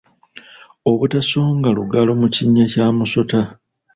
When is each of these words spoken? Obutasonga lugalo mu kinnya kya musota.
Obutasonga 0.91 1.69
lugalo 1.77 2.11
mu 2.21 2.27
kinnya 2.35 2.65
kya 2.73 2.87
musota. 2.97 3.39